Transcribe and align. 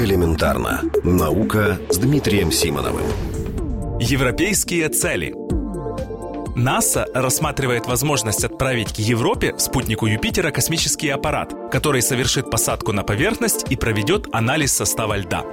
Элементарно. 0.00 0.80
Наука 1.04 1.78
с 1.90 1.98
Дмитрием 1.98 2.50
Симоновым. 2.50 3.04
Европейские 4.00 4.88
цели. 4.88 5.34
НАСА 6.56 7.06
рассматривает 7.12 7.84
возможность 7.84 8.42
отправить 8.42 8.94
к 8.94 8.98
Европе, 8.98 9.54
спутнику 9.58 10.06
Юпитера, 10.06 10.52
космический 10.52 11.10
аппарат, 11.10 11.52
который 11.70 12.00
совершит 12.00 12.50
посадку 12.50 12.92
на 12.92 13.02
поверхность 13.02 13.66
и 13.68 13.76
проведет 13.76 14.26
анализ 14.32 14.72
состава 14.72 15.18
льда. 15.18 15.44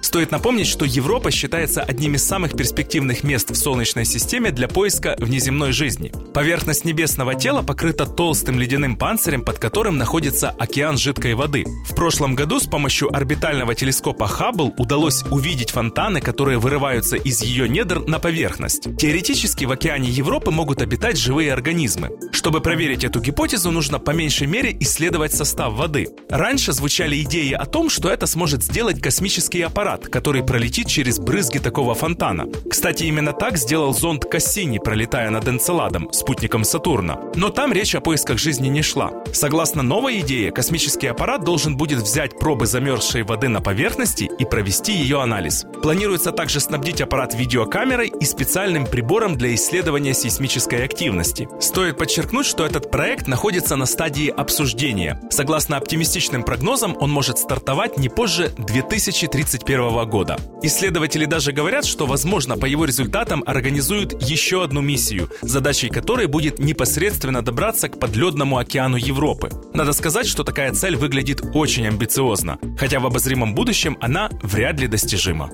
Стоит 0.00 0.30
напомнить, 0.30 0.66
что 0.66 0.84
Европа 0.84 1.30
считается 1.30 1.82
одним 1.82 2.14
из 2.14 2.26
самых 2.26 2.56
перспективных 2.56 3.24
мест 3.24 3.50
в 3.50 3.56
Солнечной 3.56 4.04
системе 4.04 4.50
для 4.50 4.68
поиска 4.68 5.16
внеземной 5.18 5.72
жизни. 5.72 6.12
Поверхность 6.32 6.84
небесного 6.84 7.34
тела 7.34 7.62
покрыта 7.62 8.06
толстым 8.06 8.58
ледяным 8.58 8.96
панцирем, 8.96 9.42
под 9.42 9.58
которым 9.58 9.98
находится 9.98 10.50
океан 10.50 10.96
жидкой 10.96 11.34
воды. 11.34 11.64
В 11.88 11.94
прошлом 11.94 12.34
году 12.34 12.60
с 12.60 12.66
помощью 12.66 13.14
орбитального 13.14 13.74
телескопа 13.74 14.28
Хаббл 14.28 14.72
удалось 14.78 15.24
увидеть 15.24 15.72
фонтаны, 15.72 16.20
которые 16.20 16.58
вырываются 16.58 17.16
из 17.16 17.42
ее 17.42 17.68
недр 17.68 18.00
на 18.06 18.18
поверхность. 18.18 18.96
Теоретически 18.96 19.64
в 19.64 19.72
океане 19.72 20.08
Европы 20.08 20.50
могут 20.50 20.80
обитать 20.80 21.18
живые 21.18 21.52
организмы. 21.52 22.10
Чтобы 22.32 22.60
проверить 22.60 23.04
эту 23.04 23.20
гипотезу, 23.20 23.70
нужно 23.70 23.98
по 23.98 24.12
меньшей 24.12 24.46
мере 24.46 24.76
исследовать 24.80 25.34
состав 25.34 25.74
воды. 25.74 26.08
Раньше 26.30 26.72
звучали 26.72 27.20
идеи 27.22 27.52
о 27.52 27.66
том, 27.66 27.90
что 27.90 28.08
это 28.08 28.26
сможет 28.26 28.62
сделать 28.62 29.02
космический 29.02 29.62
аппарат, 29.62 29.87
аппарат, 29.88 30.08
который 30.08 30.42
пролетит 30.42 30.86
через 30.86 31.18
брызги 31.18 31.58
такого 31.58 31.94
фонтана. 31.94 32.46
Кстати, 32.68 33.04
именно 33.04 33.32
так 33.32 33.56
сделал 33.56 33.94
зонд 33.94 34.24
Кассини, 34.26 34.78
пролетая 34.78 35.30
над 35.30 35.48
Энцеладом, 35.48 36.12
спутником 36.12 36.64
Сатурна. 36.64 37.18
Но 37.34 37.48
там 37.48 37.72
речь 37.72 37.94
о 37.94 38.00
поисках 38.00 38.38
жизни 38.38 38.68
не 38.68 38.82
шла. 38.82 39.12
Согласно 39.32 39.82
новой 39.82 40.20
идее, 40.20 40.50
космический 40.50 41.06
аппарат 41.06 41.44
должен 41.44 41.76
будет 41.76 42.00
взять 42.00 42.38
пробы 42.38 42.66
замерзшей 42.66 43.22
воды 43.22 43.48
на 43.48 43.60
поверхности 43.60 44.30
и 44.38 44.44
провести 44.44 44.92
ее 44.92 45.22
анализ. 45.22 45.64
Планируется 45.82 46.32
также 46.32 46.60
снабдить 46.60 47.00
аппарат 47.00 47.34
видеокамерой 47.34 48.08
и 48.08 48.24
специальным 48.24 48.86
прибором 48.86 49.36
для 49.38 49.54
исследования 49.54 50.12
сейсмической 50.12 50.84
активности. 50.84 51.48
Стоит 51.60 51.96
подчеркнуть, 51.96 52.46
что 52.46 52.66
этот 52.66 52.90
проект 52.90 53.26
находится 53.26 53.76
на 53.76 53.86
стадии 53.86 54.28
обсуждения. 54.28 55.20
Согласно 55.30 55.76
оптимистичным 55.76 56.42
прогнозам, 56.42 56.96
он 57.00 57.10
может 57.10 57.38
стартовать 57.38 57.96
не 57.96 58.08
позже 58.08 58.52
2031 58.58 59.77
года. 60.04 60.36
Исследователи 60.62 61.24
даже 61.24 61.52
говорят, 61.52 61.84
что, 61.84 62.06
возможно, 62.06 62.56
по 62.56 62.66
его 62.66 62.84
результатам 62.84 63.42
организуют 63.46 64.22
еще 64.22 64.64
одну 64.64 64.80
миссию, 64.80 65.28
задачей 65.42 65.88
которой 65.88 66.26
будет 66.26 66.58
непосредственно 66.58 67.42
добраться 67.42 67.88
к 67.88 67.98
подледному 67.98 68.58
океану 68.58 68.96
Европы. 68.96 69.50
Надо 69.72 69.92
сказать, 69.92 70.26
что 70.26 70.44
такая 70.44 70.72
цель 70.72 70.96
выглядит 70.96 71.42
очень 71.54 71.86
амбициозно, 71.86 72.58
хотя 72.78 73.00
в 73.00 73.06
обозримом 73.06 73.54
будущем 73.54 73.96
она 74.00 74.30
вряд 74.42 74.80
ли 74.80 74.88
достижима. 74.88 75.50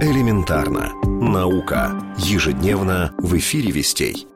Элементарно. 0.00 0.92
Наука. 1.04 1.92
Ежедневно 2.18 3.12
в 3.18 3.36
эфире 3.36 3.70
«Вестей». 3.70 4.26